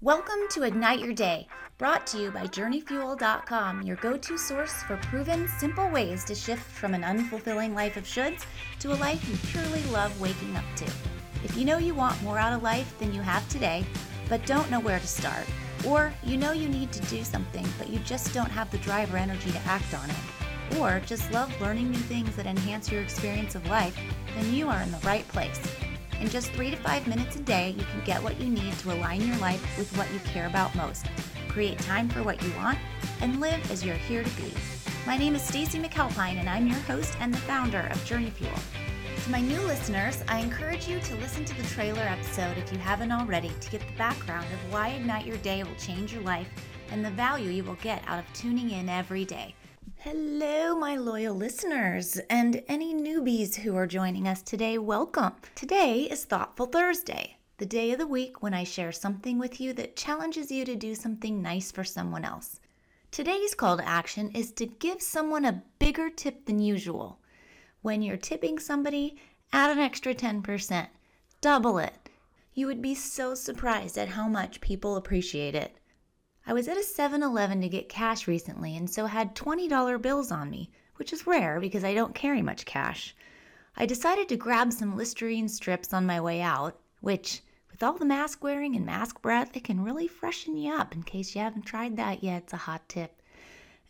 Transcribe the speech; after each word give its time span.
Welcome 0.00 0.46
to 0.50 0.62
Ignite 0.62 1.00
Your 1.00 1.12
Day, 1.12 1.48
brought 1.76 2.06
to 2.06 2.18
you 2.18 2.30
by 2.30 2.46
JourneyFuel.com, 2.46 3.82
your 3.82 3.96
go 3.96 4.16
to 4.16 4.38
source 4.38 4.84
for 4.84 4.96
proven, 4.98 5.48
simple 5.48 5.90
ways 5.90 6.22
to 6.26 6.36
shift 6.36 6.62
from 6.62 6.94
an 6.94 7.02
unfulfilling 7.02 7.74
life 7.74 7.96
of 7.96 8.04
shoulds 8.04 8.44
to 8.78 8.92
a 8.92 8.94
life 8.94 9.28
you 9.28 9.36
purely 9.50 9.82
love 9.90 10.20
waking 10.20 10.56
up 10.56 10.62
to. 10.76 10.84
If 11.42 11.56
you 11.56 11.64
know 11.64 11.78
you 11.78 11.96
want 11.96 12.22
more 12.22 12.38
out 12.38 12.52
of 12.52 12.62
life 12.62 12.96
than 13.00 13.12
you 13.12 13.22
have 13.22 13.48
today, 13.48 13.84
but 14.28 14.46
don't 14.46 14.70
know 14.70 14.78
where 14.78 15.00
to 15.00 15.06
start, 15.08 15.44
or 15.84 16.14
you 16.22 16.36
know 16.36 16.52
you 16.52 16.68
need 16.68 16.92
to 16.92 17.00
do 17.08 17.24
something, 17.24 17.66
but 17.76 17.90
you 17.90 17.98
just 17.98 18.32
don't 18.32 18.52
have 18.52 18.70
the 18.70 18.78
drive 18.78 19.12
or 19.12 19.16
energy 19.16 19.50
to 19.50 19.58
act 19.66 19.92
on 19.94 20.08
it, 20.08 20.78
or 20.78 21.02
just 21.06 21.32
love 21.32 21.52
learning 21.60 21.90
new 21.90 21.98
things 21.98 22.36
that 22.36 22.46
enhance 22.46 22.88
your 22.88 23.02
experience 23.02 23.56
of 23.56 23.66
life, 23.66 23.98
then 24.36 24.54
you 24.54 24.68
are 24.68 24.80
in 24.80 24.92
the 24.92 24.98
right 24.98 25.26
place. 25.26 25.58
In 26.20 26.28
just 26.28 26.50
three 26.50 26.70
to 26.70 26.76
five 26.76 27.06
minutes 27.06 27.36
a 27.36 27.40
day, 27.40 27.76
you 27.78 27.84
can 27.84 28.02
get 28.04 28.22
what 28.22 28.40
you 28.40 28.48
need 28.48 28.72
to 28.80 28.92
align 28.92 29.26
your 29.26 29.36
life 29.36 29.78
with 29.78 29.96
what 29.96 30.12
you 30.12 30.18
care 30.20 30.48
about 30.48 30.74
most, 30.74 31.06
create 31.48 31.78
time 31.78 32.08
for 32.08 32.24
what 32.24 32.42
you 32.42 32.50
want, 32.56 32.78
and 33.20 33.40
live 33.40 33.70
as 33.70 33.84
you're 33.84 33.94
here 33.94 34.24
to 34.24 34.30
be. 34.36 34.52
My 35.06 35.16
name 35.16 35.36
is 35.36 35.42
Stacy 35.42 35.78
McAlpine, 35.78 36.38
and 36.38 36.48
I'm 36.48 36.66
your 36.66 36.80
host 36.80 37.16
and 37.20 37.32
the 37.32 37.38
founder 37.38 37.88
of 37.92 38.04
Journey 38.04 38.30
Fuel. 38.30 38.50
To 39.24 39.30
my 39.30 39.40
new 39.40 39.60
listeners, 39.60 40.24
I 40.26 40.40
encourage 40.40 40.88
you 40.88 40.98
to 40.98 41.16
listen 41.16 41.44
to 41.44 41.56
the 41.56 41.68
trailer 41.68 42.02
episode 42.02 42.58
if 42.58 42.72
you 42.72 42.78
haven't 42.78 43.12
already 43.12 43.52
to 43.60 43.70
get 43.70 43.80
the 43.80 43.96
background 43.96 44.46
of 44.46 44.72
why 44.72 44.88
Ignite 44.88 45.26
Your 45.26 45.36
Day 45.38 45.62
will 45.62 45.74
change 45.76 46.12
your 46.12 46.22
life 46.22 46.48
and 46.90 47.04
the 47.04 47.10
value 47.10 47.50
you 47.50 47.62
will 47.62 47.74
get 47.76 48.02
out 48.06 48.18
of 48.18 48.32
tuning 48.32 48.70
in 48.70 48.88
every 48.88 49.24
day. 49.24 49.54
Hello, 50.10 50.74
my 50.74 50.96
loyal 50.96 51.34
listeners, 51.34 52.16
and 52.30 52.62
any 52.66 52.94
newbies 52.94 53.56
who 53.56 53.76
are 53.76 53.86
joining 53.86 54.26
us 54.26 54.40
today, 54.40 54.78
welcome. 54.78 55.34
Today 55.54 56.04
is 56.04 56.24
Thoughtful 56.24 56.64
Thursday, 56.64 57.36
the 57.58 57.66
day 57.66 57.92
of 57.92 57.98
the 57.98 58.06
week 58.06 58.40
when 58.40 58.54
I 58.54 58.64
share 58.64 58.90
something 58.90 59.38
with 59.38 59.60
you 59.60 59.74
that 59.74 59.96
challenges 59.96 60.50
you 60.50 60.64
to 60.64 60.76
do 60.76 60.94
something 60.94 61.42
nice 61.42 61.70
for 61.70 61.84
someone 61.84 62.24
else. 62.24 62.58
Today's 63.10 63.54
call 63.54 63.76
to 63.76 63.86
action 63.86 64.30
is 64.30 64.50
to 64.52 64.64
give 64.64 65.02
someone 65.02 65.44
a 65.44 65.62
bigger 65.78 66.08
tip 66.08 66.46
than 66.46 66.58
usual. 66.58 67.18
When 67.82 68.00
you're 68.00 68.16
tipping 68.16 68.58
somebody, 68.58 69.18
add 69.52 69.70
an 69.70 69.78
extra 69.78 70.14
10%, 70.14 70.86
double 71.42 71.76
it. 71.76 72.08
You 72.54 72.66
would 72.66 72.80
be 72.80 72.94
so 72.94 73.34
surprised 73.34 73.98
at 73.98 74.08
how 74.08 74.26
much 74.26 74.62
people 74.62 74.96
appreciate 74.96 75.54
it. 75.54 75.77
I 76.48 76.54
was 76.54 76.66
at 76.66 76.78
a 76.78 76.82
7 76.82 77.22
Eleven 77.22 77.60
to 77.60 77.68
get 77.68 77.90
cash 77.90 78.26
recently 78.26 78.74
and 78.74 78.88
so 78.88 79.04
had 79.04 79.36
$20 79.36 80.00
bills 80.00 80.32
on 80.32 80.48
me, 80.48 80.70
which 80.96 81.12
is 81.12 81.26
rare 81.26 81.60
because 81.60 81.84
I 81.84 81.92
don't 81.92 82.14
carry 82.14 82.40
much 82.40 82.64
cash. 82.64 83.14
I 83.76 83.84
decided 83.84 84.30
to 84.30 84.36
grab 84.38 84.72
some 84.72 84.96
Listerine 84.96 85.50
strips 85.50 85.92
on 85.92 86.06
my 86.06 86.22
way 86.22 86.40
out, 86.40 86.80
which, 87.02 87.42
with 87.70 87.82
all 87.82 87.92
the 87.92 88.06
mask 88.06 88.42
wearing 88.42 88.74
and 88.74 88.86
mask 88.86 89.20
breath, 89.20 89.54
it 89.58 89.64
can 89.64 89.84
really 89.84 90.08
freshen 90.08 90.56
you 90.56 90.72
up 90.72 90.94
in 90.94 91.02
case 91.02 91.34
you 91.34 91.42
haven't 91.42 91.66
tried 91.66 91.98
that 91.98 92.24
yet. 92.24 92.44
It's 92.44 92.54
a 92.54 92.56
hot 92.56 92.88
tip. 92.88 93.20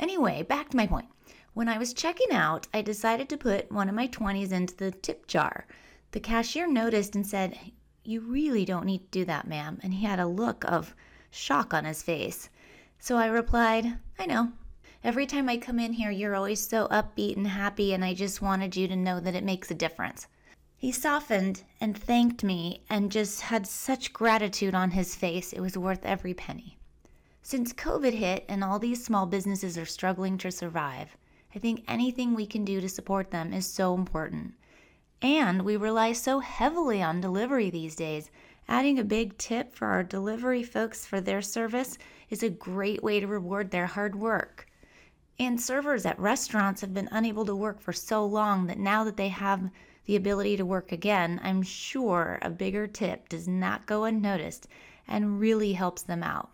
Anyway, 0.00 0.42
back 0.42 0.70
to 0.70 0.78
my 0.78 0.86
point. 0.86 1.08
When 1.52 1.68
I 1.68 1.76
was 1.76 1.92
checking 1.92 2.32
out, 2.32 2.68
I 2.72 2.80
decided 2.80 3.28
to 3.28 3.36
put 3.36 3.70
one 3.70 3.90
of 3.90 3.94
my 3.94 4.08
20s 4.08 4.52
into 4.52 4.74
the 4.74 4.92
tip 4.92 5.26
jar. 5.26 5.66
The 6.12 6.20
cashier 6.20 6.66
noticed 6.66 7.14
and 7.16 7.26
said, 7.26 7.58
You 8.02 8.22
really 8.22 8.64
don't 8.64 8.86
need 8.86 9.00
to 9.00 9.18
do 9.18 9.24
that, 9.26 9.46
ma'am. 9.46 9.78
And 9.82 9.92
he 9.92 10.06
had 10.06 10.20
a 10.20 10.26
look 10.26 10.64
of, 10.64 10.94
shock 11.36 11.74
on 11.74 11.84
his 11.84 12.02
face. 12.02 12.48
So 12.98 13.16
I 13.16 13.26
replied, 13.26 13.98
I 14.18 14.26
know. 14.26 14.52
Every 15.04 15.26
time 15.26 15.48
I 15.48 15.58
come 15.58 15.78
in 15.78 15.92
here, 15.92 16.10
you're 16.10 16.34
always 16.34 16.66
so 16.66 16.88
upbeat 16.88 17.36
and 17.36 17.46
happy, 17.46 17.92
and 17.92 18.04
I 18.04 18.14
just 18.14 18.42
wanted 18.42 18.74
you 18.74 18.88
to 18.88 18.96
know 18.96 19.20
that 19.20 19.34
it 19.34 19.44
makes 19.44 19.70
a 19.70 19.74
difference. 19.74 20.26
He 20.78 20.92
softened 20.92 21.62
and 21.80 21.96
thanked 21.96 22.42
me 22.42 22.82
and 22.90 23.12
just 23.12 23.42
had 23.42 23.66
such 23.66 24.12
gratitude 24.12 24.74
on 24.74 24.90
his 24.90 25.14
face, 25.14 25.52
it 25.52 25.60
was 25.60 25.78
worth 25.78 26.04
every 26.04 26.34
penny. 26.34 26.78
Since 27.42 27.72
COVID 27.74 28.14
hit 28.14 28.44
and 28.48 28.64
all 28.64 28.78
these 28.78 29.04
small 29.04 29.26
businesses 29.26 29.78
are 29.78 29.86
struggling 29.86 30.38
to 30.38 30.50
survive, 30.50 31.16
I 31.54 31.58
think 31.58 31.84
anything 31.86 32.34
we 32.34 32.46
can 32.46 32.64
do 32.64 32.80
to 32.80 32.88
support 32.88 33.30
them 33.30 33.52
is 33.52 33.66
so 33.66 33.94
important. 33.94 34.54
And 35.22 35.62
we 35.62 35.76
rely 35.76 36.12
so 36.12 36.40
heavily 36.40 37.02
on 37.02 37.20
delivery 37.20 37.70
these 37.70 37.96
days 37.96 38.30
Adding 38.68 38.98
a 38.98 39.04
big 39.04 39.38
tip 39.38 39.72
for 39.72 39.86
our 39.86 40.02
delivery 40.02 40.64
folks 40.64 41.06
for 41.06 41.20
their 41.20 41.40
service 41.40 41.98
is 42.30 42.42
a 42.42 42.50
great 42.50 43.00
way 43.00 43.20
to 43.20 43.26
reward 43.28 43.70
their 43.70 43.86
hard 43.86 44.16
work. 44.16 44.66
And 45.38 45.60
servers 45.60 46.04
at 46.04 46.18
restaurants 46.18 46.80
have 46.80 46.92
been 46.92 47.08
unable 47.12 47.44
to 47.44 47.54
work 47.54 47.80
for 47.80 47.92
so 47.92 48.26
long 48.26 48.66
that 48.66 48.80
now 48.80 49.04
that 49.04 49.16
they 49.16 49.28
have 49.28 49.70
the 50.06 50.16
ability 50.16 50.56
to 50.56 50.66
work 50.66 50.90
again, 50.90 51.40
I'm 51.44 51.62
sure 51.62 52.40
a 52.42 52.50
bigger 52.50 52.88
tip 52.88 53.28
does 53.28 53.46
not 53.46 53.86
go 53.86 54.02
unnoticed 54.02 54.66
and 55.06 55.38
really 55.38 55.74
helps 55.74 56.02
them 56.02 56.24
out. 56.24 56.50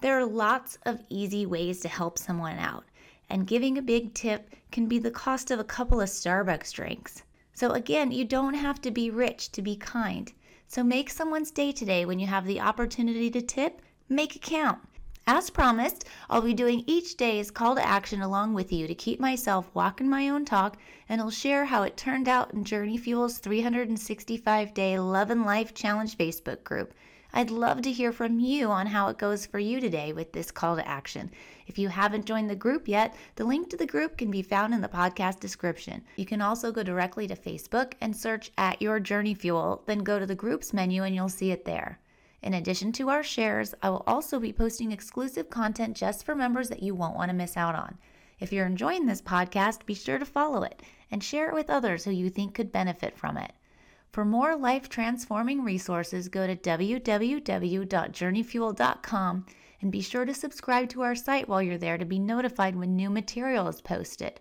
There 0.00 0.16
are 0.16 0.24
lots 0.24 0.78
of 0.86 1.02
easy 1.08 1.46
ways 1.46 1.80
to 1.80 1.88
help 1.88 2.16
someone 2.16 2.58
out, 2.58 2.84
and 3.28 3.44
giving 3.44 3.76
a 3.76 3.82
big 3.82 4.14
tip 4.14 4.54
can 4.70 4.86
be 4.86 5.00
the 5.00 5.10
cost 5.10 5.50
of 5.50 5.58
a 5.58 5.64
couple 5.64 6.00
of 6.00 6.08
Starbucks 6.08 6.72
drinks. 6.72 7.24
So, 7.56 7.70
again, 7.70 8.12
you 8.12 8.26
don't 8.26 8.52
have 8.52 8.82
to 8.82 8.90
be 8.90 9.08
rich 9.08 9.50
to 9.52 9.62
be 9.62 9.76
kind. 9.76 10.30
So 10.68 10.84
make 10.84 11.08
someone's 11.08 11.50
day 11.50 11.72
today 11.72 12.04
when 12.04 12.18
you 12.18 12.26
have 12.26 12.44
the 12.44 12.60
opportunity 12.60 13.30
to 13.30 13.40
tip, 13.40 13.80
make 14.10 14.36
it 14.36 14.42
count. 14.42 14.80
As 15.26 15.48
promised, 15.48 16.04
I'll 16.28 16.42
be 16.42 16.52
doing 16.52 16.84
each 16.86 17.16
day's 17.16 17.50
call 17.50 17.74
to 17.76 17.82
action 17.82 18.20
along 18.20 18.52
with 18.52 18.74
you 18.74 18.86
to 18.86 18.94
keep 18.94 19.18
myself 19.18 19.70
walking 19.72 20.06
my 20.06 20.28
own 20.28 20.44
talk, 20.44 20.76
and 21.08 21.18
I'll 21.18 21.30
share 21.30 21.64
how 21.64 21.82
it 21.82 21.96
turned 21.96 22.28
out 22.28 22.52
in 22.52 22.62
Journey 22.62 22.98
Fuel's 22.98 23.38
365 23.38 24.74
day 24.74 24.98
Love 24.98 25.30
and 25.30 25.46
Life 25.46 25.72
Challenge 25.72 26.14
Facebook 26.18 26.62
group. 26.62 26.92
I'd 27.32 27.50
love 27.50 27.82
to 27.82 27.92
hear 27.92 28.12
from 28.12 28.40
you 28.40 28.68
on 28.70 28.86
how 28.86 29.08
it 29.08 29.18
goes 29.18 29.46
for 29.46 29.58
you 29.58 29.80
today 29.80 30.12
with 30.12 30.32
this 30.32 30.50
call 30.50 30.76
to 30.76 30.88
action. 30.88 31.30
If 31.66 31.78
you 31.78 31.88
haven't 31.88 32.24
joined 32.24 32.48
the 32.48 32.56
group 32.56 32.88
yet, 32.88 33.14
the 33.34 33.44
link 33.44 33.68
to 33.70 33.76
the 33.76 33.86
group 33.86 34.16
can 34.16 34.30
be 34.30 34.42
found 34.42 34.72
in 34.72 34.80
the 34.80 34.88
podcast 34.88 35.40
description. 35.40 36.04
You 36.16 36.24
can 36.24 36.40
also 36.40 36.72
go 36.72 36.82
directly 36.82 37.26
to 37.26 37.36
Facebook 37.36 37.94
and 38.00 38.16
search 38.16 38.52
at 38.56 38.80
Your 38.80 39.00
Journey 39.00 39.34
Fuel, 39.34 39.82
then 39.86 39.98
go 39.98 40.18
to 40.18 40.26
the 40.26 40.34
groups 40.34 40.72
menu 40.72 41.02
and 41.02 41.14
you'll 41.14 41.28
see 41.28 41.50
it 41.50 41.64
there. 41.64 41.98
In 42.42 42.54
addition 42.54 42.92
to 42.92 43.08
our 43.08 43.22
shares, 43.22 43.74
I 43.82 43.90
will 43.90 44.04
also 44.06 44.38
be 44.38 44.52
posting 44.52 44.92
exclusive 44.92 45.50
content 45.50 45.96
just 45.96 46.24
for 46.24 46.34
members 46.34 46.68
that 46.68 46.82
you 46.82 46.94
won't 46.94 47.16
want 47.16 47.30
to 47.30 47.36
miss 47.36 47.56
out 47.56 47.74
on. 47.74 47.98
If 48.38 48.52
you're 48.52 48.66
enjoying 48.66 49.06
this 49.06 49.22
podcast, 49.22 49.84
be 49.84 49.94
sure 49.94 50.18
to 50.18 50.24
follow 50.24 50.62
it 50.62 50.82
and 51.10 51.24
share 51.24 51.48
it 51.48 51.54
with 51.54 51.70
others 51.70 52.04
who 52.04 52.10
you 52.10 52.30
think 52.30 52.54
could 52.54 52.70
benefit 52.70 53.18
from 53.18 53.36
it. 53.36 53.52
For 54.16 54.24
more 54.24 54.56
life 54.56 54.88
transforming 54.88 55.62
resources, 55.62 56.30
go 56.30 56.46
to 56.46 56.56
www.journeyfuel.com 56.56 59.46
and 59.82 59.92
be 59.92 60.00
sure 60.00 60.24
to 60.24 60.32
subscribe 60.32 60.88
to 60.88 61.02
our 61.02 61.14
site 61.14 61.46
while 61.46 61.60
you're 61.60 61.76
there 61.76 61.98
to 61.98 62.06
be 62.06 62.18
notified 62.18 62.76
when 62.76 62.96
new 62.96 63.10
material 63.10 63.68
is 63.68 63.82
posted. 63.82 64.40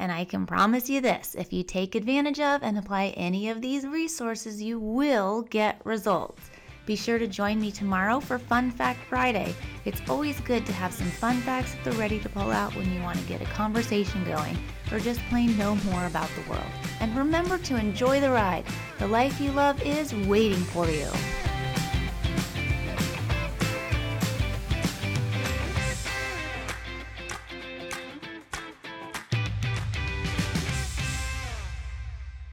And 0.00 0.10
I 0.10 0.24
can 0.24 0.46
promise 0.46 0.90
you 0.90 1.00
this 1.00 1.36
if 1.36 1.52
you 1.52 1.62
take 1.62 1.94
advantage 1.94 2.40
of 2.40 2.64
and 2.64 2.76
apply 2.76 3.14
any 3.16 3.48
of 3.50 3.60
these 3.60 3.86
resources, 3.86 4.60
you 4.60 4.80
will 4.80 5.42
get 5.42 5.80
results. 5.84 6.50
Be 6.86 6.96
sure 6.96 7.18
to 7.18 7.26
join 7.26 7.60
me 7.60 7.72
tomorrow 7.72 8.20
for 8.20 8.38
Fun 8.38 8.70
Fact 8.70 9.00
Friday. 9.08 9.54
It's 9.86 10.02
always 10.06 10.38
good 10.40 10.66
to 10.66 10.72
have 10.72 10.92
some 10.92 11.06
fun 11.06 11.40
facts 11.40 11.74
at 11.74 11.84
the 11.84 11.92
ready 11.92 12.18
to 12.20 12.28
pull 12.28 12.50
out 12.50 12.76
when 12.76 12.92
you 12.92 13.00
want 13.00 13.18
to 13.18 13.24
get 13.24 13.40
a 13.40 13.46
conversation 13.46 14.22
going 14.24 14.58
or 14.92 14.98
just 14.98 15.20
plain 15.30 15.56
know 15.56 15.76
more 15.76 16.04
about 16.06 16.28
the 16.34 16.50
world. 16.50 16.70
And 17.00 17.16
remember 17.16 17.56
to 17.56 17.76
enjoy 17.76 18.20
the 18.20 18.30
ride. 18.30 18.66
The 18.98 19.08
life 19.08 19.40
you 19.40 19.50
love 19.52 19.80
is 19.82 20.14
waiting 20.26 20.62
for 20.62 20.86
you. 20.86 21.08